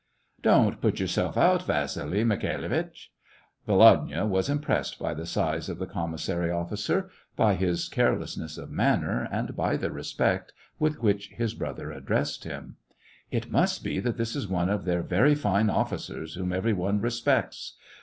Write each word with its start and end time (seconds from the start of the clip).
"Don't 0.41 0.81
put 0.81 0.99
yourself 0.99 1.37
out, 1.37 1.61
Vasily 1.67 2.23
Mikhailitch." 2.23 3.11
Volodya 3.67 4.25
was 4.25 4.49
impressed 4.49 4.97
by 4.97 5.13
the 5.13 5.27
size 5.27 5.69
of 5.69 5.77
the 5.77 5.85
com 5.85 6.09
missary 6.13 6.49
officer, 6.51 7.11
by 7.35 7.53
his 7.53 7.87
carelessness 7.87 8.57
of 8.57 8.71
manner, 8.71 9.27
and 9.31 9.55
by 9.55 9.77
the 9.77 9.91
respect 9.91 10.53
with 10.79 11.03
which 11.03 11.27
his 11.29 11.53
brother 11.53 11.91
addressed 11.91 12.45
him." 12.45 12.77
It 13.29 13.51
must 13.51 13.83
be 13.83 13.99
that 13.99 14.17
this 14.17 14.35
is 14.35 14.47
one 14.47 14.71
of 14.71 14.85
their 14.85 15.03
very 15.03 15.35
fine 15.35 15.69
officers, 15.69 16.33
whom 16.33 16.51
every 16.51 16.73
one 16.73 16.99
respects. 16.99 17.77